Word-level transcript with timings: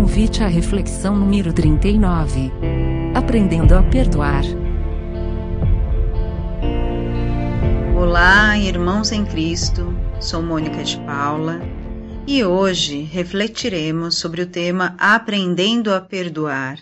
Convite 0.00 0.44
à 0.44 0.46
reflexão 0.46 1.16
número 1.18 1.52
39. 1.52 2.52
Aprendendo 3.16 3.74
a 3.74 3.82
perdoar. 3.82 4.44
Olá, 7.96 8.56
irmãos 8.56 9.10
em 9.10 9.24
Cristo. 9.24 9.92
Sou 10.20 10.40
Mônica 10.40 10.84
de 10.84 10.96
Paula 10.98 11.60
e 12.28 12.44
hoje 12.44 13.02
refletiremos 13.02 14.16
sobre 14.18 14.42
o 14.42 14.46
tema 14.46 14.94
Aprendendo 15.00 15.92
a 15.92 16.00
perdoar. 16.00 16.78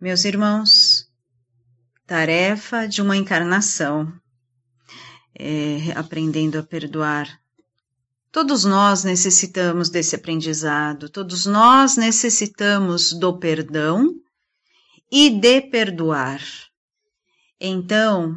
Meus 0.00 0.24
irmãos, 0.24 1.08
tarefa 2.04 2.88
de 2.88 3.00
uma 3.00 3.16
encarnação. 3.16 4.12
É, 5.38 5.92
aprendendo 5.94 6.58
a 6.58 6.64
perdoar 6.64 7.43
Todos 8.34 8.64
nós 8.64 9.04
necessitamos 9.04 9.88
desse 9.88 10.16
aprendizado, 10.16 11.08
todos 11.08 11.46
nós 11.46 11.96
necessitamos 11.96 13.12
do 13.12 13.38
perdão 13.38 14.12
e 15.08 15.30
de 15.30 15.60
perdoar. 15.60 16.42
Então, 17.60 18.36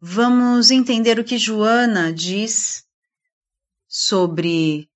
vamos 0.00 0.70
entender 0.70 1.18
o 1.18 1.24
que 1.24 1.36
Joana 1.36 2.10
diz 2.14 2.86
sobre 3.86 4.88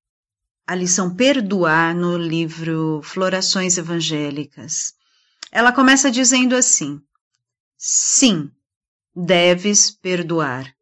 a 0.67 0.75
lição 0.75 1.15
perdoar 1.15 1.95
no 1.95 2.17
livro 2.17 3.03
Florações 3.05 3.77
Evangélicas. 3.77 4.95
Ela 5.53 5.71
começa 5.71 6.11
dizendo 6.11 6.57
assim: 6.57 6.99
Sim, 7.77 8.51
deves 9.15 9.91
perdoar. 9.91 10.75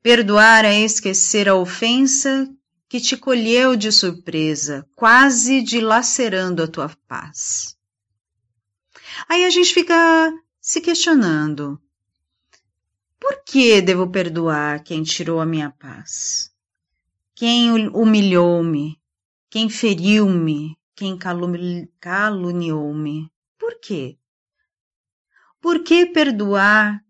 Perdoar 0.00 0.64
é 0.64 0.78
esquecer 0.82 1.48
a 1.48 1.56
ofensa 1.56 2.48
que 2.88 3.00
te 3.00 3.16
colheu 3.16 3.76
de 3.76 3.90
surpresa, 3.90 4.88
quase 4.94 5.60
dilacerando 5.62 6.62
a 6.62 6.68
tua 6.68 6.88
paz. 7.08 7.76
Aí 9.28 9.44
a 9.44 9.50
gente 9.50 9.74
fica 9.74 10.32
se 10.60 10.80
questionando: 10.80 11.80
por 13.18 13.42
que 13.44 13.80
devo 13.80 14.10
perdoar 14.10 14.82
quem 14.84 15.02
tirou 15.02 15.40
a 15.40 15.46
minha 15.46 15.70
paz? 15.70 16.52
Quem 17.34 17.88
humilhou-me? 17.88 19.00
Quem 19.50 19.68
feriu-me? 19.68 20.78
Quem 20.94 21.18
caluniou-me? 22.00 23.30
Por 23.58 23.78
quê? 23.80 24.16
Por 25.60 25.82
que 25.82 26.06
perdoar 26.06 27.04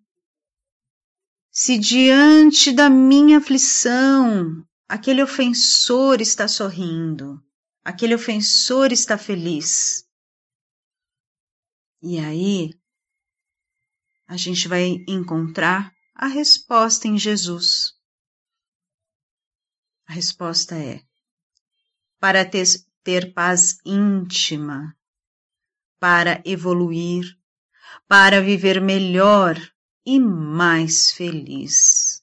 se 1.50 1.78
diante 1.78 2.72
da 2.72 2.90
minha 2.90 3.38
aflição 3.38 4.66
aquele 4.88 5.22
ofensor 5.22 6.20
está 6.20 6.46
sorrindo, 6.46 7.42
aquele 7.84 8.14
ofensor 8.14 8.92
está 8.92 9.18
feliz. 9.18 10.06
E 12.02 12.18
aí, 12.18 12.70
a 14.26 14.36
gente 14.36 14.68
vai 14.68 15.04
encontrar 15.08 15.92
a 16.14 16.26
resposta 16.26 17.08
em 17.08 17.18
Jesus. 17.18 17.94
A 20.06 20.12
resposta 20.12 20.76
é: 20.76 21.02
para 22.20 22.44
ter, 22.44 22.66
ter 23.02 23.32
paz 23.34 23.78
íntima, 23.84 24.96
para 25.98 26.42
evoluir, 26.44 27.24
para 28.06 28.40
viver 28.40 28.80
melhor 28.80 29.56
e 30.04 30.20
mais 30.20 31.10
feliz. 31.10 32.15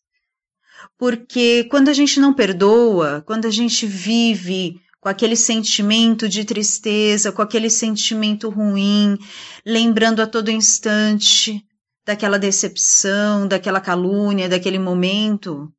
Porque 0.98 1.66
quando 1.70 1.90
a 1.90 1.94
gente 1.94 2.20
não 2.20 2.34
perdoa, 2.34 3.24
quando 3.26 3.46
a 3.46 3.52
gente 3.52 3.86
vive 3.86 4.82
com 5.00 5.10
aquele 5.10 5.36
sentimento 5.36 6.30
de 6.30 6.46
tristeza, 6.46 7.32
com 7.32 7.42
aquele 7.42 7.70
sentimento 7.70 8.50
ruim, 8.50 9.18
lembrando 9.66 10.22
a 10.22 10.28
todo 10.28 10.50
instante 10.50 11.62
daquela 12.06 12.40
decepção, 12.40 13.48
daquela 13.48 13.82
calúnia, 13.82 14.48
daquele 14.48 14.80
momento, 14.80 15.74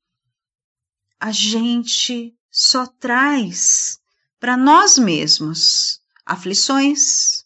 a 1.18 1.32
gente 1.32 2.34
só 2.50 2.86
traz 2.86 3.98
para 4.38 4.56
nós 4.56 4.98
mesmos 4.98 6.00
aflições, 6.26 7.44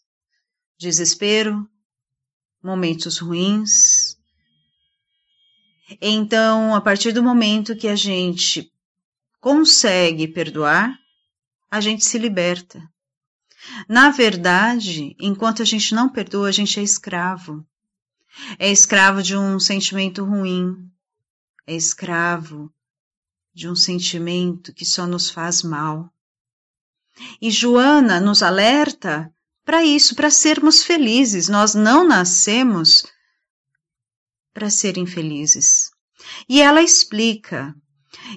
desespero, 0.77 1.65
momentos 2.61 3.17
ruins, 3.19 3.98
então, 6.01 6.75
a 6.75 6.81
partir 6.81 7.11
do 7.11 7.23
momento 7.23 7.75
que 7.75 7.87
a 7.87 7.95
gente 7.95 8.71
consegue 9.39 10.27
perdoar, 10.27 10.97
a 11.71 11.81
gente 11.81 12.05
se 12.05 12.17
liberta. 12.17 12.81
Na 13.87 14.09
verdade, 14.09 15.15
enquanto 15.19 15.61
a 15.61 15.65
gente 15.65 15.93
não 15.93 16.09
perdoa, 16.09 16.49
a 16.49 16.51
gente 16.51 16.79
é 16.79 16.83
escravo. 16.83 17.65
É 18.57 18.71
escravo 18.71 19.21
de 19.21 19.35
um 19.35 19.59
sentimento 19.59 20.23
ruim. 20.23 20.75
É 21.67 21.75
escravo 21.75 22.71
de 23.53 23.67
um 23.67 23.75
sentimento 23.75 24.73
que 24.73 24.85
só 24.85 25.05
nos 25.05 25.29
faz 25.29 25.63
mal. 25.63 26.11
E 27.41 27.51
Joana 27.51 28.19
nos 28.19 28.41
alerta 28.41 29.31
para 29.65 29.83
isso, 29.83 30.15
para 30.15 30.31
sermos 30.31 30.83
felizes. 30.83 31.49
Nós 31.49 31.75
não 31.75 32.07
nascemos 32.07 33.05
para 34.53 34.69
serem 34.69 35.05
felizes. 35.05 35.91
E 36.47 36.61
ela 36.61 36.81
explica 36.81 37.73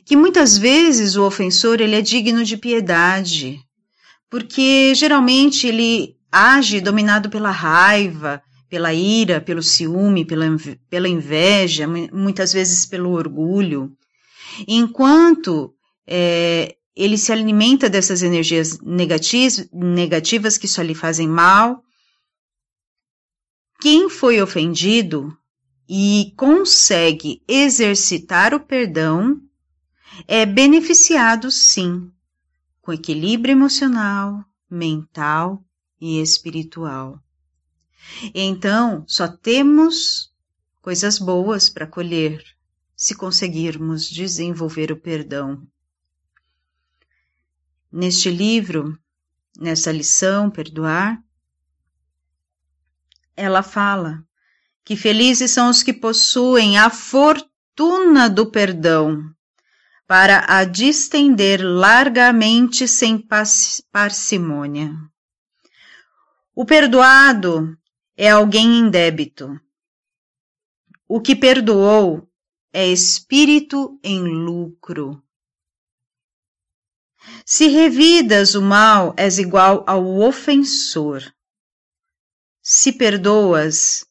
que 0.05 0.17
muitas 0.17 0.57
vezes 0.59 1.17
o 1.17 1.25
ofensor 1.25 1.81
ele 1.81 1.97
é 1.97 2.03
digno 2.03 2.45
de 2.45 2.57
piedade, 2.57 3.61
porque 4.31 4.95
geralmente 4.95 5.67
ele 5.67 6.17
age 6.31 6.81
dominado 6.81 7.29
pela 7.29 7.51
raiva, 7.51 8.43
pela 8.69 8.95
ira, 8.95 9.41
pelo 9.41 9.63
ciúme, 9.63 10.25
pela, 10.25 10.47
pela 10.89 11.09
inveja, 11.09 11.87
muitas 11.87 12.53
vezes 12.53 12.87
pelo 12.87 13.11
orgulho. 13.11 13.93
Enquanto 14.67 15.75
é, 16.07 16.77
ele 16.97 17.19
se 17.19 17.33
alimenta 17.33 17.91
dessas 17.91 18.23
energias 18.23 18.81
negativas, 18.81 19.69
negativas 19.73 20.57
que 20.57 20.69
só 20.69 20.81
lhe 20.81 20.95
fazem 20.95 21.29
mal, 21.29 21.83
quem 23.81 24.09
foi 24.09 24.41
ofendido 24.41 25.37
e 25.89 26.33
consegue 26.37 27.43
exercitar 27.47 28.55
o 28.55 28.61
perdão, 28.61 29.41
é 30.27 30.47
beneficiado 30.47 31.51
sim 31.51 32.11
com 32.81 32.93
equilíbrio 32.93 33.53
emocional, 33.53 34.45
mental 34.69 35.65
e 36.01 36.21
espiritual. 36.21 37.23
Então, 38.35 39.05
só 39.07 39.29
temos 39.29 40.33
coisas 40.81 41.19
boas 41.19 41.69
para 41.69 41.87
colher 41.87 42.45
se 42.97 43.15
conseguirmos 43.15 44.09
desenvolver 44.09 44.91
o 44.91 44.97
perdão. 44.97 45.67
Neste 47.91 48.31
livro, 48.31 48.99
nessa 49.59 49.93
lição, 49.93 50.51
Perdoar, 50.51 51.23
ela 53.37 53.63
fala 53.63 54.27
que 54.85 54.97
felizes 54.97 55.51
são 55.51 55.71
os 55.71 55.83
que 55.83 55.93
possuem 55.93 56.79
a 56.79 56.91
fortuna 56.91 58.29
do 58.29 58.51
perdão, 58.51 59.33
para 60.07 60.45
a 60.49 60.65
distender 60.65 61.61
largamente 61.65 62.87
sem 62.87 63.19
parcimônia. 63.91 64.93
O 66.55 66.67
perdoado 66.67 67.77
é 68.17 68.31
alguém 68.31 68.81
em 68.81 68.91
débito. 68.91 69.59
O 71.09 71.21
que 71.21 71.35
perdoou 71.35 72.29
é 72.73 72.87
espírito 72.87 73.99
em 74.03 74.23
lucro. 74.23 75.23
Se 77.47 77.69
revidas 77.69 78.55
o 78.55 78.63
mal, 78.63 79.15
és 79.17 79.39
igual 79.39 79.85
ao 79.87 80.21
ofensor. 80.21 81.23
Se 82.61 82.93
perdoas, 82.93 84.05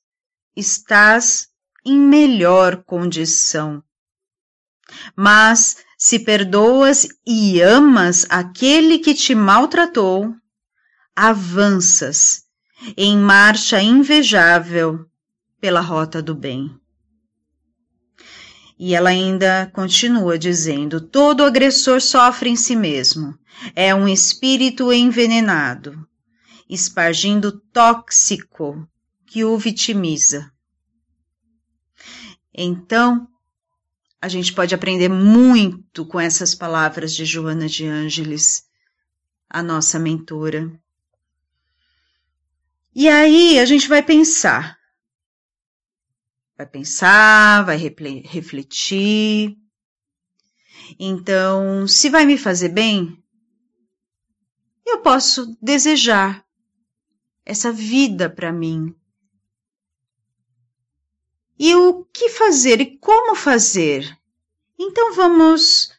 estás 0.61 1.47
em 1.85 1.99
melhor 1.99 2.83
condição. 2.83 3.83
Mas 5.15 5.77
se 5.97 6.19
perdoas 6.19 7.07
e 7.25 7.61
amas 7.61 8.25
aquele 8.29 8.99
que 8.99 9.13
te 9.13 9.35
maltratou, 9.35 10.33
avanças 11.15 12.43
em 12.95 13.17
marcha 13.17 13.81
invejável 13.81 15.05
pela 15.59 15.81
rota 15.81 16.21
do 16.21 16.33
bem. 16.33 16.75
E 18.77 18.95
ela 18.95 19.11
ainda 19.11 19.69
continua 19.73 20.37
dizendo: 20.37 20.99
todo 20.99 21.43
agressor 21.43 22.01
sofre 22.01 22.49
em 22.49 22.55
si 22.55 22.75
mesmo, 22.75 23.37
é 23.75 23.93
um 23.93 24.07
espírito 24.07 24.91
envenenado, 24.91 26.07
espargindo 26.67 27.51
tóxico 27.51 28.87
que 29.31 29.45
o 29.45 29.57
vitimiza. 29.57 30.51
Então, 32.53 33.29
a 34.21 34.27
gente 34.27 34.51
pode 34.53 34.75
aprender 34.75 35.07
muito 35.07 36.05
com 36.05 36.19
essas 36.19 36.53
palavras 36.53 37.15
de 37.15 37.23
Joana 37.23 37.65
de 37.65 37.85
Ângeles, 37.87 38.65
a 39.49 39.63
nossa 39.63 39.97
mentora, 39.97 40.69
E 42.93 43.07
aí 43.07 43.57
a 43.57 43.63
gente 43.63 43.87
vai 43.87 44.03
pensar. 44.03 44.77
Vai 46.57 46.67
pensar, 46.67 47.63
vai 47.63 47.77
refletir. 47.77 49.57
Então, 50.99 51.87
se 51.87 52.09
vai 52.09 52.25
me 52.25 52.37
fazer 52.37 52.67
bem, 52.67 53.17
eu 54.85 55.01
posso 55.01 55.57
desejar 55.61 56.45
essa 57.45 57.71
vida 57.71 58.29
para 58.29 58.51
mim. 58.51 58.93
E 61.63 61.75
o 61.75 62.03
que 62.11 62.27
fazer 62.27 62.81
e 62.81 62.97
como 62.97 63.35
fazer? 63.35 64.17
Então 64.79 65.13
vamos 65.13 65.91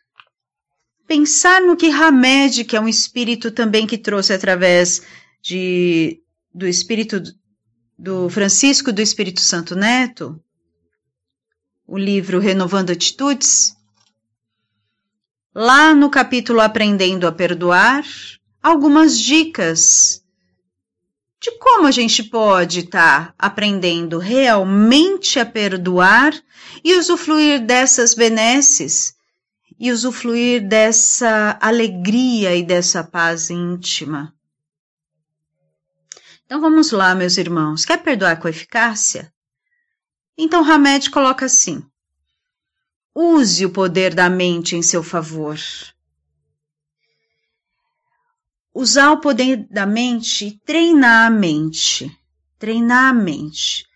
pensar 1.07 1.63
no 1.63 1.77
que 1.77 1.89
Hamed, 1.89 2.65
que 2.65 2.77
é 2.77 2.81
um 2.81 2.89
espírito 2.89 3.49
também 3.49 3.87
que 3.87 3.97
trouxe 3.97 4.33
através 4.33 5.03
de, 5.41 6.21
do 6.53 6.67
espírito 6.67 7.23
do 7.97 8.29
Francisco 8.29 8.93
do 8.93 9.01
Espírito 9.01 9.41
Santo 9.41 9.77
Neto, 9.77 10.43
o 11.87 11.97
livro 11.97 12.41
Renovando 12.41 12.91
Atitudes, 12.91 13.77
lá 15.55 15.95
no 15.95 16.11
capítulo 16.11 16.59
Aprendendo 16.59 17.25
a 17.25 17.31
Perdoar, 17.31 18.05
algumas 18.61 19.17
dicas 19.17 20.22
de 21.43 21.51
como 21.59 21.89
a 21.89 21.91
gente 21.91 22.23
pode 22.23 22.81
estar 22.81 23.27
tá 23.27 23.35
aprendendo 23.37 24.19
realmente 24.19 25.41
a 25.41 25.45
perdoar 25.45 26.33
e 26.85 26.97
usufruir 26.97 27.67
dessas 27.67 28.15
benesses 28.15 29.17
e 29.77 29.91
usufruir 29.91 30.69
dessa 30.69 31.59
alegria 31.61 32.55
e 32.55 32.63
dessa 32.63 33.03
paz 33.03 33.51
íntima. 33.51 34.33
Então 36.47 36.61
vamos 36.61 36.93
lá, 36.93 37.13
meus 37.13 37.37
irmãos. 37.37 37.85
Quer 37.85 38.01
perdoar 38.01 38.39
com 38.39 38.47
eficácia? 38.47 39.33
Então 40.39 40.65
Hamed 40.65 41.11
coloca 41.11 41.47
assim: 41.47 41.85
use 43.13 43.67
o 43.67 43.71
poder 43.71 44.15
da 44.15 44.31
mente 44.31 44.77
em 44.77 44.83
seu 44.83 45.03
favor 45.03 45.59
usar 48.75 49.13
o 49.13 49.21
poder 49.21 49.67
da 49.71 49.87
mente 49.87 50.47
e 50.47 50.59
treinar 50.65 51.27
a 51.27 51.31
mente. 51.31 52.11
Treinar 52.59 53.11
a 53.11 53.13
mente. 53.13 53.87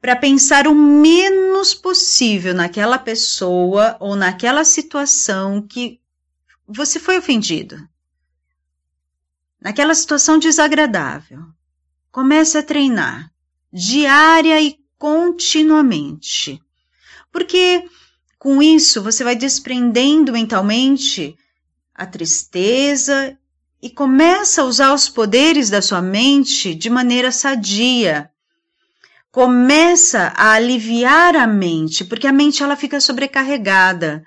Para 0.00 0.16
pensar 0.16 0.66
o 0.66 0.74
menos 0.74 1.74
possível 1.74 2.54
naquela 2.54 2.98
pessoa 2.98 3.96
ou 4.00 4.16
naquela 4.16 4.64
situação 4.64 5.62
que 5.62 6.00
você 6.66 6.98
foi 6.98 7.18
ofendido. 7.18 7.76
Naquela 9.60 9.94
situação 9.94 10.38
desagradável. 10.38 11.44
Comece 12.10 12.58
a 12.58 12.62
treinar, 12.62 13.30
diária 13.72 14.60
e 14.60 14.76
continuamente. 14.98 16.60
Porque 17.30 17.88
com 18.38 18.60
isso 18.60 19.00
você 19.02 19.22
vai 19.22 19.36
desprendendo 19.36 20.32
mentalmente 20.32 21.36
a 21.94 22.04
tristeza 22.04 23.38
e 23.82 23.90
começa 23.90 24.62
a 24.62 24.64
usar 24.64 24.94
os 24.94 25.08
poderes 25.08 25.68
da 25.68 25.82
sua 25.82 26.00
mente 26.00 26.72
de 26.72 26.88
maneira 26.88 27.32
sadia. 27.32 28.30
Começa 29.32 30.32
a 30.36 30.52
aliviar 30.52 31.34
a 31.34 31.48
mente, 31.48 32.04
porque 32.04 32.28
a 32.28 32.32
mente 32.32 32.62
ela 32.62 32.76
fica 32.76 33.00
sobrecarregada. 33.00 34.22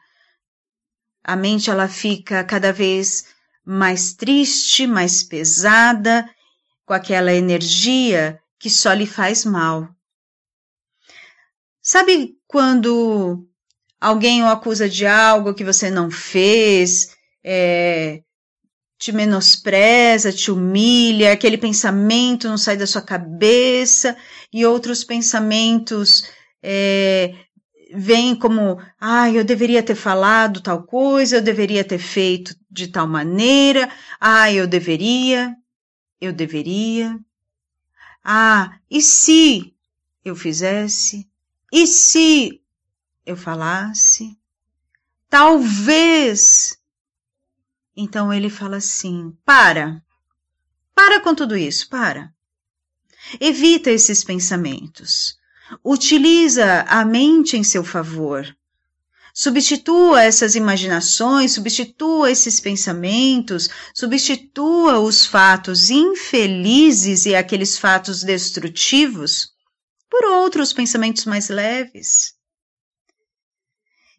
A 1.24 1.38
mente 1.38 1.70
ela 1.70 1.88
fica 1.88 2.44
cada 2.44 2.74
vez 2.74 3.28
mais 3.64 4.14
triste, 4.14 4.86
mais 4.86 5.24
pesada, 5.24 6.30
com 6.86 6.94
aquela 6.94 7.34
energia 7.34 8.40
que 8.60 8.70
só 8.70 8.92
lhe 8.92 9.08
faz 9.08 9.46
mal. 9.46 9.88
Sabe 11.82 12.36
quando 12.46 13.48
alguém 14.02 14.44
o 14.44 14.48
acusa 14.48 14.90
de 14.90 15.06
algo 15.06 15.54
que 15.54 15.64
você 15.64 15.90
não 15.90 16.12
fez, 16.12 17.16
é, 17.44 18.22
te 18.98 19.12
menospreza, 19.12 20.32
te 20.32 20.52
humilha, 20.52 21.34
aquele 21.34 21.58
pensamento 21.58 22.48
não 22.48 22.58
sai 22.58 22.78
da 22.78 22.88
sua 22.88 23.02
cabeça 23.02 24.16
e 24.52 24.66
outros 24.66 25.04
pensamentos 25.04 26.30
é, 26.64 27.36
vêm 27.94 28.36
como, 28.36 28.80
ah, 29.00 29.30
eu 29.30 29.44
deveria 29.44 29.84
ter 29.84 29.96
falado 29.96 30.62
tal 30.62 30.84
coisa, 30.84 31.38
eu 31.38 31.42
deveria 31.42 31.84
ter 31.84 32.00
feito 32.00 32.56
de 32.70 32.88
tal 32.88 33.08
maneira, 33.08 33.90
ah, 34.20 34.52
eu 34.52 34.68
deveria, 34.68 35.56
eu 36.20 36.34
deveria, 36.34 37.20
ah, 38.24 38.80
e 38.90 39.02
se 39.02 39.74
eu 40.24 40.36
fizesse? 40.36 41.30
E 41.72 41.86
se 41.86 42.60
eu 43.26 43.38
falasse? 43.38 44.36
Talvez 45.30 46.80
então 47.96 48.34
ele 48.34 48.50
fala 48.50 48.78
assim: 48.78 49.36
para, 49.46 50.02
para 50.94 51.20
com 51.20 51.34
tudo 51.34 51.56
isso, 51.56 51.90
para. 51.90 52.34
Evita 53.40 53.90
esses 53.90 54.24
pensamentos. 54.24 55.38
Utiliza 55.84 56.82
a 56.84 57.04
mente 57.04 57.58
em 57.58 57.64
seu 57.64 57.84
favor. 57.84 58.56
Substitua 59.34 60.24
essas 60.24 60.56
imaginações, 60.56 61.54
substitua 61.54 62.32
esses 62.32 62.60
pensamentos, 62.60 63.70
substitua 63.94 65.00
os 65.00 65.26
fatos 65.26 65.90
infelizes 65.90 67.26
e 67.26 67.36
aqueles 67.36 67.78
fatos 67.78 68.24
destrutivos 68.24 69.50
por 70.10 70.24
outros 70.24 70.72
pensamentos 70.72 71.26
mais 71.26 71.50
leves. 71.50 72.34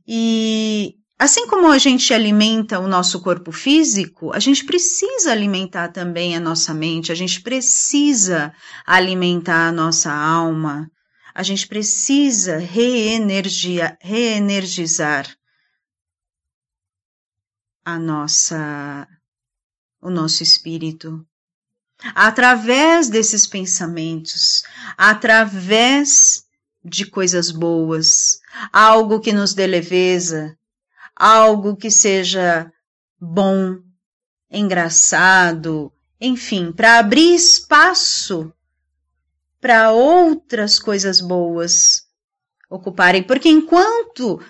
E 0.07 0.97
Assim 1.19 1.47
como 1.47 1.69
a 1.69 1.79
gente 1.79 2.13
alimenta 2.13 2.79
o 2.79 2.87
nosso 2.87 3.23
corpo 3.23 3.51
físico, 3.51 4.35
a 4.35 4.39
gente 4.39 4.67
precisa 4.67 5.33
alimentar 5.33 5.89
também 5.89 6.37
a 6.37 6.41
nossa 6.41 6.75
mente, 6.75 7.11
a 7.11 7.15
gente 7.15 7.41
precisa 7.41 8.53
alimentar 8.85 9.69
a 9.69 9.73
nossa 9.73 10.13
alma, 10.13 10.91
a 11.35 11.43
gente 11.43 11.67
precisa 11.67 12.59
reenergizar 12.59 15.35
a 17.83 17.99
nossa 17.99 19.09
o 20.03 20.11
nosso 20.11 20.43
espírito. 20.43 21.27
Através 22.15 23.09
desses 23.09 23.47
pensamentos, 23.47 24.65
através 24.99 26.45
de 26.85 27.07
coisas 27.07 27.51
boas, 27.51 28.39
algo 28.71 29.19
que 29.19 29.33
nos 29.33 29.55
dê 29.55 29.67
leveza, 29.67 30.55
algo 31.17 31.77
que 31.77 31.91
seja 31.91 32.71
bom, 33.19 33.79
engraçado, 34.51 35.93
enfim, 36.21 36.71
para 36.71 36.99
abrir 36.99 37.35
espaço 37.35 38.53
para 39.61 39.91
outras 39.91 40.79
coisas 40.79 41.21
boas 41.21 42.05
ocuparem, 42.71 43.23
porque 43.23 43.49
enquanto 43.49 44.41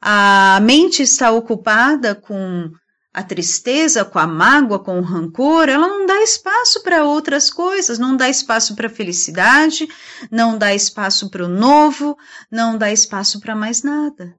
a 0.00 0.60
mente 0.62 1.02
está 1.02 1.32
ocupada 1.32 2.14
com 2.14 2.70
a 3.12 3.22
tristeza, 3.22 4.04
com 4.04 4.18
a 4.18 4.26
mágoa, 4.26 4.82
com 4.82 4.98
o 4.98 5.02
rancor, 5.02 5.68
ela 5.68 5.86
não 5.86 6.04
dá 6.04 6.20
espaço 6.22 6.82
para 6.82 7.04
outras 7.04 7.48
coisas, 7.48 7.98
não 7.98 8.16
dá 8.16 8.28
espaço 8.28 8.74
para 8.74 8.88
felicidade, 8.88 9.88
não 10.30 10.58
dá 10.58 10.74
espaço 10.74 11.30
para 11.30 11.44
o 11.44 11.48
novo, 11.48 12.16
não 12.50 12.76
dá 12.76 12.90
espaço 12.92 13.40
para 13.40 13.54
mais 13.54 13.82
nada. 13.82 14.36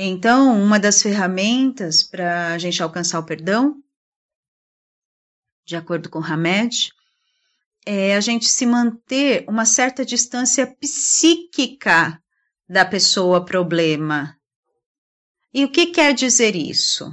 Então, 0.00 0.62
uma 0.62 0.78
das 0.78 1.02
ferramentas 1.02 2.04
para 2.04 2.52
a 2.52 2.58
gente 2.58 2.80
alcançar 2.80 3.18
o 3.18 3.24
perdão, 3.24 3.82
de 5.66 5.74
acordo 5.74 6.08
com 6.08 6.20
Hamed, 6.20 6.92
é 7.84 8.14
a 8.14 8.20
gente 8.20 8.48
se 8.48 8.64
manter 8.64 9.44
uma 9.48 9.64
certa 9.64 10.04
distância 10.04 10.64
psíquica 10.66 12.22
da 12.68 12.84
pessoa 12.84 13.44
problema. 13.44 14.38
E 15.52 15.64
o 15.64 15.72
que 15.72 15.86
quer 15.86 16.14
dizer 16.14 16.54
isso? 16.54 17.12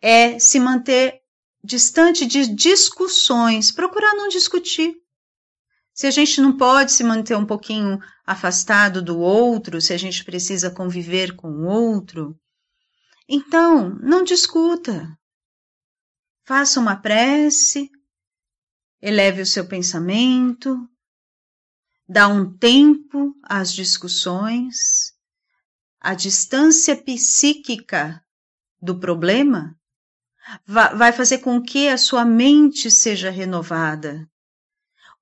É 0.00 0.38
se 0.38 0.58
manter 0.58 1.20
distante 1.62 2.24
de 2.24 2.46
discussões, 2.46 3.70
procurar 3.70 4.14
não 4.14 4.28
discutir. 4.28 5.03
Se 5.94 6.08
a 6.08 6.10
gente 6.10 6.40
não 6.40 6.56
pode 6.56 6.90
se 6.90 7.04
manter 7.04 7.36
um 7.36 7.46
pouquinho 7.46 8.00
afastado 8.26 9.00
do 9.00 9.16
outro, 9.20 9.80
se 9.80 9.92
a 9.92 9.96
gente 9.96 10.24
precisa 10.24 10.68
conviver 10.68 11.36
com 11.36 11.48
o 11.48 11.66
outro, 11.66 12.36
então 13.28 13.90
não 14.00 14.24
discuta. 14.24 15.16
Faça 16.44 16.80
uma 16.80 16.96
prece, 16.96 17.88
eleve 19.00 19.42
o 19.42 19.46
seu 19.46 19.68
pensamento, 19.68 20.76
dá 22.08 22.26
um 22.26 22.52
tempo 22.58 23.32
às 23.44 23.72
discussões. 23.72 25.14
A 26.00 26.12
distância 26.12 26.96
psíquica 26.96 28.20
do 28.82 28.98
problema 28.98 29.78
vai 30.66 31.12
fazer 31.12 31.38
com 31.38 31.62
que 31.62 31.88
a 31.88 31.96
sua 31.96 32.24
mente 32.24 32.90
seja 32.90 33.30
renovada. 33.30 34.28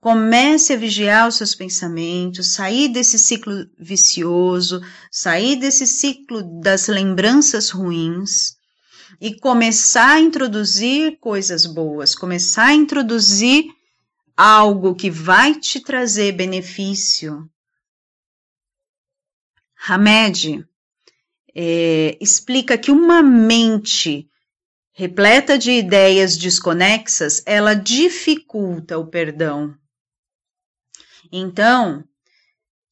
Comece 0.03 0.73
a 0.73 0.77
vigiar 0.77 1.29
os 1.29 1.37
seus 1.37 1.55
pensamentos, 1.55 2.55
sair 2.55 2.89
desse 2.89 3.17
ciclo 3.17 3.71
vicioso, 3.79 4.81
sair 5.09 5.55
desse 5.55 5.87
ciclo 5.87 6.43
das 6.61 6.89
lembranças 6.89 7.71
ruins 7.71 8.57
e 9.21 9.39
começar 9.39 10.15
a 10.17 10.21
introduzir 10.21 11.21
coisas 11.21 11.67
boas, 11.67 12.17
começar 12.17 12.67
a 12.67 12.75
introduzir 12.75 13.67
algo 14.37 14.97
que 14.97 15.09
vai 15.09 15.55
te 15.55 15.79
trazer 15.79 16.33
benefício. 16.33 17.49
Hamed 19.87 20.67
é, 21.55 22.19
explica 22.21 22.77
que 22.77 22.91
uma 22.91 23.23
mente 23.23 24.29
repleta 24.93 25.57
de 25.57 25.71
ideias 25.71 26.37
desconexas, 26.37 27.41
ela 27.47 27.75
dificulta 27.75 28.99
o 28.99 29.07
perdão. 29.07 29.81
Então, 31.33 32.05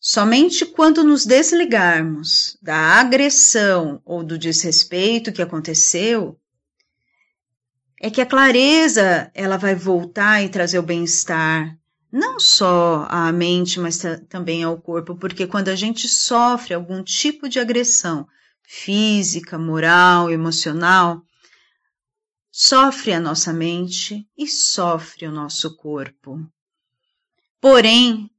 somente 0.00 0.64
quando 0.64 1.04
nos 1.04 1.26
desligarmos 1.26 2.56
da 2.62 2.74
agressão 2.98 4.00
ou 4.02 4.24
do 4.24 4.38
desrespeito 4.38 5.30
que 5.30 5.42
aconteceu, 5.42 6.40
é 8.00 8.10
que 8.10 8.22
a 8.22 8.26
clareza 8.26 9.30
ela 9.34 9.58
vai 9.58 9.74
voltar 9.74 10.42
e 10.42 10.48
trazer 10.48 10.78
o 10.78 10.82
bem-estar, 10.82 11.76
não 12.10 12.40
só 12.40 13.06
à 13.10 13.30
mente, 13.30 13.78
mas 13.78 14.00
também 14.30 14.64
ao 14.64 14.80
corpo, 14.80 15.14
porque 15.16 15.46
quando 15.46 15.68
a 15.68 15.76
gente 15.76 16.08
sofre 16.08 16.72
algum 16.72 17.04
tipo 17.04 17.46
de 17.46 17.60
agressão 17.60 18.26
física, 18.62 19.58
moral, 19.58 20.30
emocional, 20.30 21.22
sofre 22.50 23.12
a 23.12 23.20
nossa 23.20 23.52
mente 23.52 24.26
e 24.36 24.46
sofre 24.48 25.26
o 25.26 25.32
nosso 25.32 25.76
corpo. 25.76 26.40
Porém, 27.60 28.29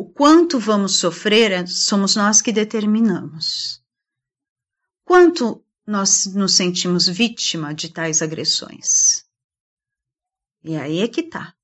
o 0.00 0.04
quanto 0.06 0.58
vamos 0.58 0.96
sofrer 0.96 1.52
é, 1.52 1.66
somos 1.66 2.16
nós 2.16 2.40
que 2.40 2.50
determinamos. 2.50 3.82
Quanto 5.04 5.62
nós 5.86 6.24
nos 6.24 6.54
sentimos 6.54 7.06
vítima 7.06 7.74
de 7.74 7.90
tais 7.90 8.22
agressões? 8.22 9.26
E 10.64 10.74
aí 10.74 11.00
é 11.00 11.06
que 11.06 11.22
tá. 11.22 11.54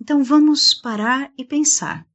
Então 0.00 0.24
vamos 0.24 0.72
parar 0.72 1.30
e 1.36 1.44
pensar. 1.44 2.06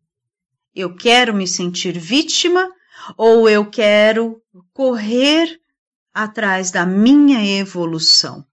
Eu 0.73 0.95
quero 0.95 1.35
me 1.35 1.47
sentir 1.47 1.99
vítima 1.99 2.73
ou 3.15 3.47
eu 3.47 3.69
quero 3.69 4.41
correr 4.73 5.61
atrás 6.11 6.71
da 6.71 6.83
minha 6.83 7.45
evolução? 7.45 8.43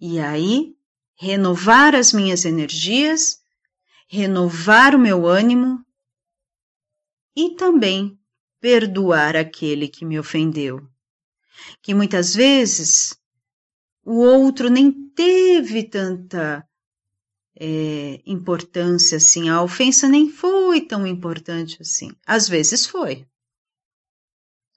E 0.00 0.18
aí, 0.18 0.74
renovar 1.14 1.94
as 1.94 2.12
minhas 2.12 2.44
energias 2.44 3.40
renovar 4.12 4.94
o 4.94 4.98
meu 4.98 5.26
ânimo 5.26 5.82
e 7.36 7.54
também 7.56 8.18
perdoar 8.60 9.36
aquele 9.36 9.88
que 9.88 10.04
me 10.04 10.18
ofendeu. 10.18 10.86
Que 11.82 11.94
muitas 11.94 12.34
vezes 12.34 13.18
o 14.04 14.14
outro 14.18 14.68
nem 14.68 14.92
teve 15.10 15.84
tanta 15.84 16.66
é, 17.58 18.20
importância 18.26 19.16
assim, 19.16 19.48
a 19.48 19.62
ofensa 19.62 20.08
nem 20.08 20.30
foi 20.30 20.80
tão 20.80 21.06
importante 21.06 21.78
assim. 21.80 22.10
Às 22.26 22.48
vezes 22.48 22.86
foi. 22.86 23.26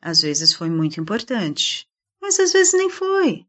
Às 0.01 0.21
vezes 0.21 0.53
foi 0.53 0.69
muito 0.69 1.00
importante, 1.00 1.88
mas 2.21 2.39
às 2.39 2.53
vezes 2.53 2.74
nem 2.74 2.89
foi. 2.89 3.45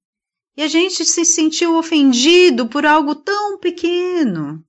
E 0.56 0.62
a 0.62 0.68
gente 0.68 1.04
se 1.04 1.25
sentiu 1.25 1.76
ofendido 1.76 2.66
por 2.66 2.86
algo 2.86 3.14
tão 3.14 3.58
pequeno. 3.58 4.64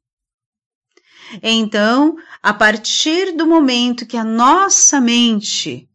Então, 1.41 2.15
a 2.41 2.53
partir 2.53 3.35
do 3.35 3.45
momento 3.45 4.05
que 4.05 4.17
a 4.17 4.23
nossa 4.23 5.01
mente 5.01 5.89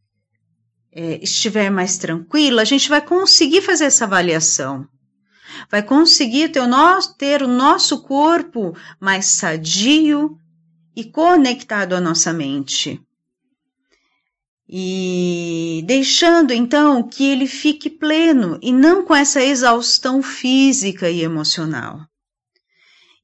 é, 0.93 1.19
estiver 1.23 1.71
mais 1.71 1.97
tranquila, 1.97 2.63
a 2.63 2.67
gente 2.67 2.89
vai 2.89 3.01
conseguir 3.01 3.63
fazer 3.63 3.85
essa 3.87 4.05
avaliação. 4.05 4.87
Vai 5.71 5.83
conseguir 5.83 6.51
ter 6.51 6.61
o 6.61 6.67
nosso, 6.67 7.17
ter 7.17 7.43
o 7.43 7.49
nosso 7.49 8.03
corpo 8.03 8.77
mais 9.01 9.27
sadio 9.27 10.39
e 10.95 11.05
conectado 11.05 11.95
à 11.95 12.01
nossa 12.01 12.33
mente. 12.33 13.01
E 14.69 15.83
deixando 15.87 16.53
então 16.53 17.03
que 17.07 17.25
ele 17.25 17.47
fique 17.47 17.91
pleno 17.91 18.59
e 18.63 18.73
não 18.73 19.05
com 19.05 19.15
essa 19.15 19.43
exaustão 19.43 20.23
física 20.23 21.11
e 21.11 21.23
emocional. 21.23 22.01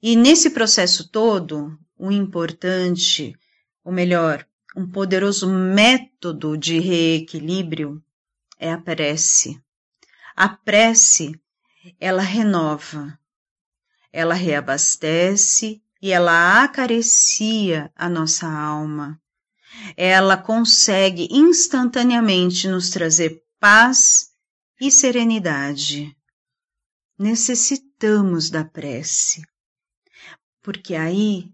E 0.03 0.15
nesse 0.15 0.51
processo 0.51 1.11
todo, 1.11 1.77
o 1.99 2.13
importante, 2.13 3.37
ou 3.85 3.93
melhor, 3.93 4.47
um 4.77 4.87
poderoso 4.87 5.49
método 5.49 6.57
de 6.57 6.79
reequilíbrio 6.79 8.03
é 8.59 8.73
a 8.73 8.79
prece. 8.79 9.61
A 10.37 10.49
prece, 10.49 11.39
ela 11.99 12.23
renova, 12.23 13.19
ela 14.13 14.35
reabastece 14.35 15.83
e 16.01 16.13
ela 16.13 16.63
acaricia 16.63 17.91
a 17.97 18.09
nossa 18.09 18.47
alma. 18.47 19.21
Ela 19.97 20.37
consegue 20.37 21.29
instantaneamente 21.31 22.69
nos 22.69 22.91
trazer 22.91 23.43
paz 23.59 24.31
e 24.81 24.91
serenidade. 24.91 26.17
Necessitamos 27.19 28.49
da 28.49 28.65
prece, 28.65 29.43
porque 30.63 30.95
aí 30.95 31.53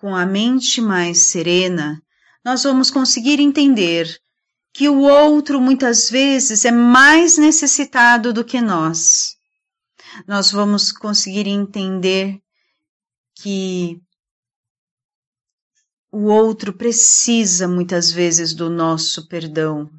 com 0.00 0.16
a 0.16 0.24
mente 0.24 0.80
mais 0.80 1.24
serena, 1.24 2.02
nós 2.42 2.62
vamos 2.62 2.90
conseguir 2.90 3.38
entender 3.38 4.18
que 4.72 4.88
o 4.88 5.00
outro 5.00 5.60
muitas 5.60 6.08
vezes 6.08 6.64
é 6.64 6.70
mais 6.70 7.36
necessitado 7.36 8.32
do 8.32 8.42
que 8.42 8.62
nós. 8.62 9.36
Nós 10.26 10.50
vamos 10.50 10.90
conseguir 10.90 11.46
entender 11.46 12.40
que 13.34 14.00
o 16.10 16.24
outro 16.24 16.72
precisa 16.72 17.68
muitas 17.68 18.10
vezes 18.10 18.54
do 18.54 18.70
nosso 18.70 19.28
perdão. 19.28 19.90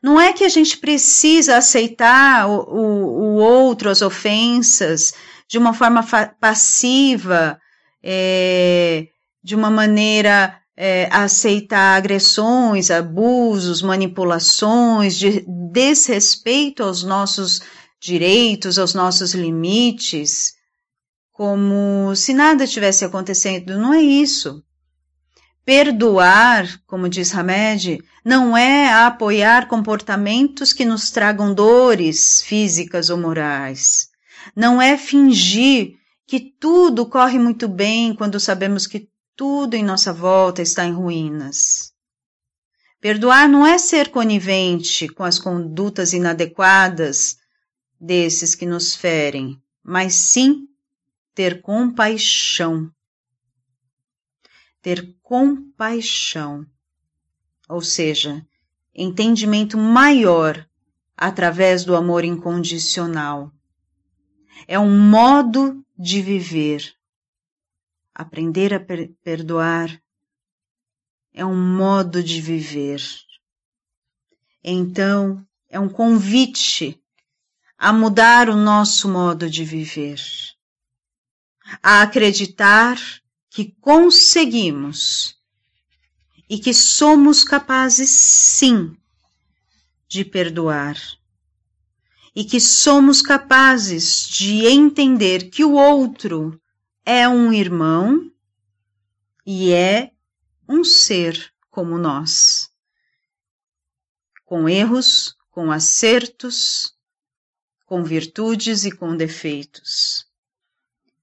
Não 0.00 0.20
é 0.20 0.32
que 0.32 0.44
a 0.44 0.48
gente 0.48 0.78
precisa 0.78 1.56
aceitar 1.56 2.48
o, 2.48 2.60
o, 2.60 3.18
o 3.18 3.34
outro, 3.36 3.90
as 3.90 4.00
ofensas, 4.00 5.12
de 5.48 5.58
uma 5.58 5.74
forma 5.74 6.04
passiva, 6.38 7.60
é, 8.08 9.08
de 9.42 9.56
uma 9.56 9.68
maneira 9.68 10.56
é, 10.76 11.08
aceitar 11.10 11.96
agressões, 11.96 12.88
abusos, 12.88 13.82
manipulações, 13.82 15.16
de 15.18 15.44
desrespeito 15.72 16.84
aos 16.84 17.02
nossos 17.02 17.60
direitos, 18.00 18.78
aos 18.78 18.94
nossos 18.94 19.34
limites, 19.34 20.54
como 21.32 22.14
se 22.14 22.32
nada 22.32 22.64
tivesse 22.64 23.04
acontecendo. 23.04 23.76
Não 23.76 23.92
é 23.92 24.00
isso. 24.00 24.62
Perdoar, 25.64 26.80
como 26.86 27.08
diz 27.08 27.34
Hamed, 27.34 27.98
não 28.24 28.56
é 28.56 28.92
apoiar 28.92 29.66
comportamentos 29.66 30.72
que 30.72 30.84
nos 30.84 31.10
tragam 31.10 31.52
dores 31.52 32.40
físicas 32.42 33.10
ou 33.10 33.18
morais. 33.18 34.10
Não 34.54 34.80
é 34.80 34.96
fingir 34.96 35.96
que 36.26 36.40
tudo 36.40 37.06
corre 37.06 37.38
muito 37.38 37.68
bem 37.68 38.14
quando 38.14 38.40
sabemos 38.40 38.86
que 38.86 39.08
tudo 39.36 39.74
em 39.74 39.84
nossa 39.84 40.12
volta 40.12 40.60
está 40.60 40.84
em 40.84 40.92
ruínas. 40.92 41.92
Perdoar 43.00 43.48
não 43.48 43.64
é 43.64 43.78
ser 43.78 44.10
conivente 44.10 45.08
com 45.08 45.22
as 45.22 45.38
condutas 45.38 46.12
inadequadas 46.12 47.36
desses 48.00 48.54
que 48.54 48.66
nos 48.66 48.96
ferem, 48.96 49.62
mas 49.84 50.14
sim 50.14 50.66
ter 51.34 51.60
compaixão. 51.60 52.90
Ter 54.82 55.16
compaixão, 55.22 56.66
ou 57.68 57.82
seja, 57.82 58.44
entendimento 58.94 59.76
maior 59.76 60.66
através 61.16 61.84
do 61.84 61.94
amor 61.94 62.24
incondicional. 62.24 63.52
É 64.66 64.78
um 64.78 64.98
modo 65.08 65.85
de 65.98 66.20
viver. 66.20 66.94
Aprender 68.14 68.72
a 68.74 68.80
per 68.80 69.10
perdoar 69.22 70.02
é 71.32 71.44
um 71.44 71.56
modo 71.56 72.22
de 72.22 72.40
viver. 72.40 73.02
Então, 74.62 75.46
é 75.68 75.78
um 75.78 75.88
convite 75.88 77.00
a 77.78 77.92
mudar 77.92 78.48
o 78.48 78.56
nosso 78.56 79.08
modo 79.08 79.50
de 79.50 79.64
viver, 79.64 80.20
a 81.82 82.02
acreditar 82.02 82.96
que 83.50 83.72
conseguimos 83.80 85.36
e 86.48 86.58
que 86.58 86.72
somos 86.72 87.44
capazes, 87.44 88.08
sim, 88.08 88.96
de 90.08 90.24
perdoar 90.24 90.96
e 92.36 92.44
que 92.44 92.60
somos 92.60 93.22
capazes 93.22 94.28
de 94.28 94.66
entender 94.66 95.48
que 95.48 95.64
o 95.64 95.72
outro 95.72 96.60
é 97.02 97.26
um 97.26 97.50
irmão 97.50 98.30
e 99.46 99.72
é 99.72 100.12
um 100.68 100.84
ser 100.84 101.50
como 101.70 101.96
nós, 101.96 102.68
com 104.44 104.68
erros, 104.68 105.34
com 105.50 105.72
acertos, 105.72 106.94
com 107.86 108.04
virtudes 108.04 108.84
e 108.84 108.92
com 108.92 109.16
defeitos. 109.16 110.26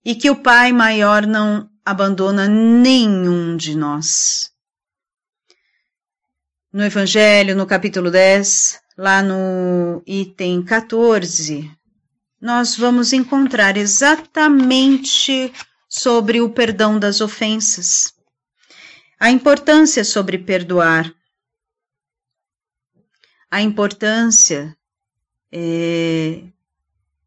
E 0.04 0.16
que 0.16 0.32
o 0.32 0.42
Pai 0.42 0.72
maior 0.72 1.28
não 1.28 1.70
abandona 1.86 2.48
nenhum 2.48 3.56
de 3.56 3.76
nós. 3.76 4.52
No 6.72 6.84
Evangelho, 6.84 7.56
no 7.56 7.68
capítulo 7.68 8.10
10, 8.10 8.83
lá 8.98 9.22
no 9.22 10.04
item 10.06 10.64
14, 10.64 11.72
nós 12.40 12.76
vamos 12.76 13.14
encontrar 13.14 13.78
exatamente 13.78 15.54
sobre 15.88 16.42
o 16.42 16.50
perdão 16.50 17.00
das 17.00 17.22
ofensas. 17.22 18.14
A 19.20 19.32
importância 19.32 20.04
sobre 20.04 20.38
perdoar. 20.38 21.14
A 23.50 23.62
importância 23.62 24.76
é, 25.52 26.44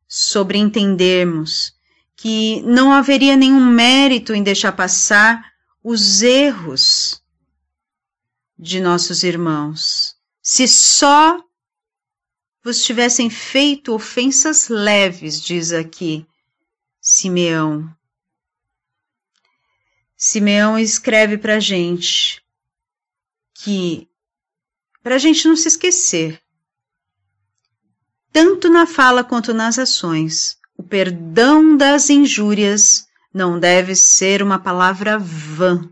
sobre 0.09 0.59
entendermos 0.59 1.75
que 2.17 2.61
não 2.63 2.93
haveria 2.93 3.37
nenhum 3.37 3.65
mérito 3.65 4.35
em 4.35 4.43
deixar 4.43 4.73
passar 4.73 5.53
os 5.83 6.23
erros 6.23 7.23
de 8.59 8.81
nossos 8.81 9.23
irmãos, 9.23 10.17
se 10.43 10.67
só 10.67 11.46
vos 12.67 12.83
tivessem 12.83 13.31
feito 13.31 13.95
ofensas 13.95 14.69
leves, 14.69 15.41
diz 15.41 15.73
aqui 15.73 16.27
Simeão. 17.01 17.89
Simeão 20.17 20.77
escreve 20.77 21.39
para 21.39 21.59
a 21.59 21.61
gente 21.61 22.45
que, 23.55 24.09
para 25.01 25.15
a 25.15 25.19
gente 25.19 25.47
não 25.47 25.55
se 25.55 25.69
esquecer, 25.69 26.43
tanto 28.33 28.69
na 28.69 28.85
fala 28.85 29.23
quanto 29.23 29.55
nas 29.55 29.79
ações, 29.79 30.59
o 30.77 30.83
perdão 30.83 31.77
das 31.77 32.11
injúrias 32.11 33.07
não 33.33 33.61
deve 33.61 33.95
ser 33.95 34.43
uma 34.43 34.59
palavra 34.59 35.17
vã. 35.21 35.89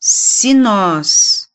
Se 0.00 0.54
nós 0.54 1.50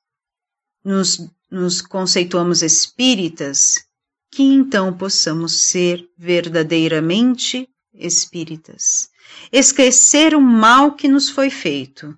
nos, 0.84 1.28
nos 1.54 1.82
conceituamos 1.82 2.62
espíritas, 2.62 3.86
que 4.32 4.44
então 4.44 4.92
possamos 4.92 5.62
ser 5.62 6.06
verdadeiramente 6.18 7.70
espíritas 7.94 9.14
esquecer 9.52 10.36
o 10.36 10.42
mal 10.42 10.94
que 10.94 11.08
nos 11.08 11.30
foi 11.30 11.50
feito 11.50 12.18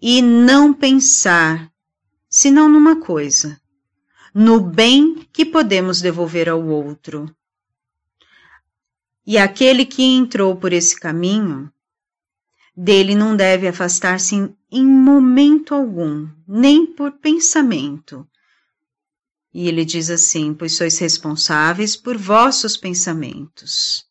e 0.00 0.22
não 0.22 0.72
pensar 0.72 1.70
senão 2.28 2.68
numa 2.68 2.96
coisa, 2.96 3.60
no 4.34 4.60
bem 4.60 5.26
que 5.32 5.44
podemos 5.44 6.00
devolver 6.00 6.48
ao 6.48 6.64
outro. 6.66 7.34
E 9.26 9.38
aquele 9.38 9.86
que 9.86 10.02
entrou 10.02 10.56
por 10.56 10.72
esse 10.72 10.98
caminho, 10.98 11.72
dele 12.76 13.14
não 13.14 13.36
deve 13.36 13.68
afastar-se 13.68 14.34
em, 14.70 14.86
momento 14.86 15.74
algum, 15.74 16.28
nem 16.46 16.84
por 16.84 17.12
pensamento. 17.12 18.26
E 19.54 19.68
ele 19.68 19.84
diz 19.84 20.10
assim: 20.10 20.52
Pois 20.52 20.76
sois 20.76 20.98
responsáveis 20.98 21.96
por 21.96 22.18
vossos 22.18 22.76
pensamentos, 22.76 24.04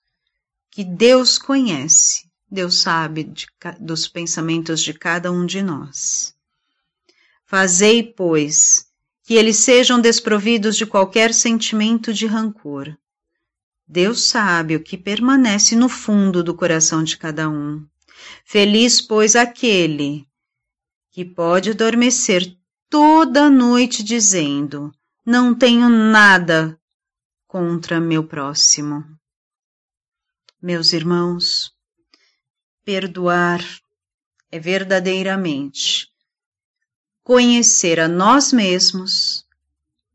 que 0.72 0.84
Deus 0.84 1.38
conhece 1.38 2.32
Deus 2.54 2.76
sabe 2.82 3.24
de, 3.24 3.48
dos 3.80 4.08
pensamentos 4.08 4.80
de 4.84 4.94
cada 4.94 5.32
um 5.32 5.44
de 5.44 5.63
nós. 5.63 6.36
Fazei, 7.44 8.04
pois, 8.04 8.86
que 9.24 9.34
eles 9.34 9.58
sejam 9.58 10.00
desprovidos 10.00 10.78
de 10.78 10.86
qualquer 10.86 11.34
sentimento 11.34 12.13
de 12.13 12.28
rancor. 12.28 12.96
Deus 13.88 14.26
sabe 14.26 14.76
o 14.76 14.84
que 14.84 14.96
permanece 14.96 15.76
no 15.76 15.89
fundo 15.89 16.44
do 16.44 16.54
coração 16.54 17.04
de 17.04 17.17
cada 17.17 17.50
um. 17.50 17.84
Feliz, 18.46 19.02
pois, 19.02 19.36
aquele 19.36 20.28
que 21.10 21.26
pode 21.26 21.72
adormecer 21.72 22.56
toda 22.88 23.50
noite 23.50 24.04
dizendo: 24.04 24.94
Não 25.26 25.56
tenho 25.56 25.88
nada 25.88 26.78
contra 27.48 27.98
meu 27.98 28.28
próximo. 28.28 29.06
Meus 30.62 30.92
irmãos, 30.92 31.72
perdoar 32.84 33.64
é 34.52 34.60
verdadeiramente 34.60 36.10
conhecer 37.24 38.02
a 38.02 38.08
nós 38.10 38.52
mesmos, 38.52 39.46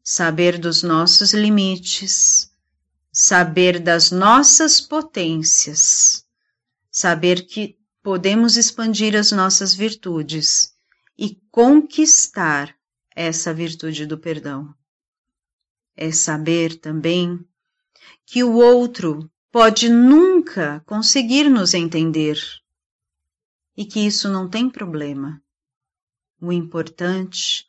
saber 0.04 0.58
dos 0.58 0.82
nossos 0.82 1.32
limites, 1.32 2.50
saber 3.10 3.80
das 3.80 4.10
nossas 4.10 4.78
potências, 4.78 6.22
saber 6.90 7.46
que 7.46 7.78
podemos 8.02 8.58
expandir 8.58 9.16
as 9.16 9.32
nossas 9.32 9.72
virtudes 9.72 10.74
e 11.16 11.40
conquistar 11.50 12.76
essa 13.16 13.54
virtude 13.54 14.04
do 14.04 14.18
perdão. 14.18 14.76
É 16.00 16.12
saber 16.12 16.76
também 16.76 17.44
que 18.24 18.44
o 18.44 18.52
outro 18.52 19.28
pode 19.50 19.88
nunca 19.88 20.80
conseguir 20.86 21.50
nos 21.50 21.74
entender 21.74 22.38
e 23.76 23.84
que 23.84 24.06
isso 24.06 24.28
não 24.28 24.48
tem 24.48 24.70
problema. 24.70 25.42
O 26.40 26.52
importante 26.52 27.66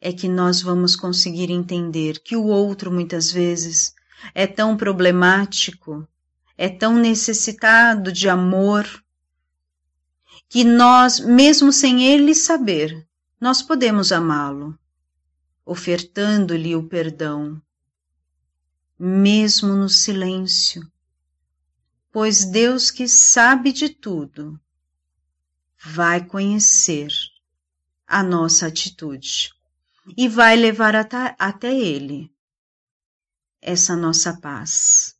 é 0.00 0.12
que 0.12 0.28
nós 0.28 0.60
vamos 0.60 0.96
conseguir 0.96 1.48
entender 1.48 2.18
que 2.18 2.34
o 2.34 2.42
outro 2.44 2.90
muitas 2.90 3.30
vezes 3.30 3.94
é 4.34 4.48
tão 4.48 4.76
problemático, 4.76 6.04
é 6.58 6.68
tão 6.68 6.96
necessitado 6.96 8.10
de 8.10 8.28
amor, 8.28 8.84
que 10.48 10.64
nós, 10.64 11.20
mesmo 11.20 11.72
sem 11.72 12.04
ele 12.04 12.34
saber, 12.34 13.06
nós 13.40 13.62
podemos 13.62 14.10
amá-lo, 14.10 14.76
ofertando-lhe 15.64 16.76
o 16.76 16.86
perdão, 16.86 17.60
mesmo 18.98 19.74
no 19.74 19.88
silêncio, 19.88 20.86
pois 22.12 22.44
Deus 22.44 22.90
que 22.90 23.08
sabe 23.08 23.72
de 23.72 23.88
tudo 23.88 24.60
vai 25.78 26.24
conhecer 26.24 27.08
a 28.06 28.22
nossa 28.22 28.66
atitude 28.66 29.52
e 30.16 30.28
vai 30.28 30.56
levar 30.56 30.94
até 30.94 31.74
Ele 31.74 32.30
essa 33.60 33.96
nossa 33.96 34.38
paz, 34.40 35.16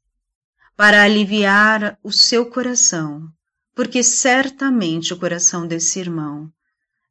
para 0.77 1.03
aliviar 1.03 1.99
o 2.03 2.13
seu 2.13 2.51
coração, 2.51 3.33
porque 3.75 4.03
certamente 4.03 5.15
o 5.15 5.19
coração 5.19 5.67
desse 5.67 5.99
irmão 5.99 6.53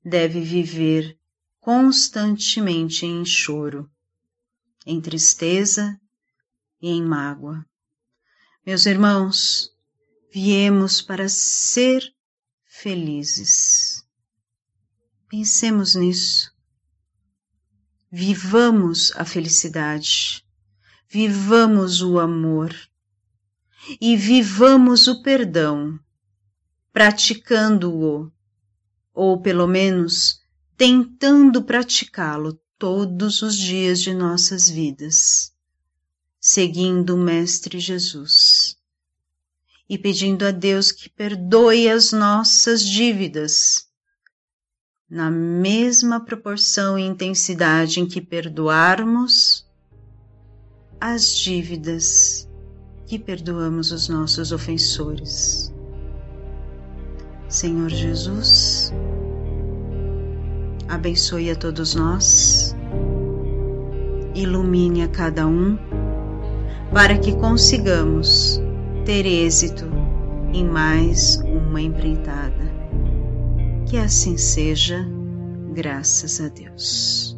deve 0.05 0.41
viver 0.41 1.17
constantemente 1.63 3.05
em 3.05 3.23
choro, 3.23 3.89
em 4.85 4.99
tristeza 4.99 5.97
e 6.81 6.89
em 6.89 7.01
mágoa. 7.01 7.65
Meus 8.65 8.85
irmãos, 8.85 9.71
viemos 10.29 11.01
para 11.01 11.29
ser 11.29 12.03
felizes. 12.65 14.05
Pensemos 15.29 15.95
nisso. 15.95 16.53
Vivamos 18.11 19.13
a 19.15 19.23
felicidade, 19.23 20.45
vivamos 21.07 22.01
o 22.01 22.19
amor 22.19 22.75
e 24.01 24.17
vivamos 24.17 25.07
o 25.07 25.23
perdão, 25.23 25.97
praticando-o, 26.91 28.29
ou 29.13 29.41
pelo 29.41 29.65
menos 29.65 30.42
tentando 30.77 31.63
praticá-lo 31.63 32.59
todos 32.77 33.41
os 33.41 33.55
dias 33.55 34.01
de 34.01 34.13
nossas 34.13 34.67
vidas, 34.67 35.53
seguindo 36.39 37.15
o 37.15 37.17
Mestre 37.17 37.79
Jesus 37.79 38.77
e 39.87 39.97
pedindo 39.97 40.45
a 40.45 40.51
Deus 40.51 40.91
que 40.91 41.09
perdoe 41.09 41.89
as 41.89 42.11
nossas 42.11 42.83
dívidas, 42.83 43.87
na 45.09 45.29
mesma 45.29 46.19
proporção 46.19 46.97
e 46.97 47.03
intensidade 47.03 47.99
em 47.99 48.07
que 48.07 48.19
perdoarmos 48.19 49.67
as 50.99 51.29
dívidas 51.35 52.49
que 53.05 53.19
perdoamos 53.19 53.91
os 53.91 54.07
nossos 54.07 54.51
ofensores. 54.51 55.71
Senhor 57.47 57.89
Jesus, 57.89 58.91
abençoe 60.93 61.49
a 61.49 61.55
todos 61.55 61.95
nós, 61.95 62.75
ilumine 64.35 65.01
a 65.01 65.07
cada 65.07 65.47
um 65.47 65.77
para 66.93 67.17
que 67.17 67.33
consigamos 67.33 68.61
ter 69.05 69.25
êxito 69.25 69.85
em 70.53 70.65
mais 70.65 71.37
uma 71.37 71.81
empreitada. 71.81 72.71
Que 73.87 73.97
assim 73.97 74.37
seja, 74.37 75.05
graças 75.73 76.39
a 76.39 76.47
Deus. 76.49 77.32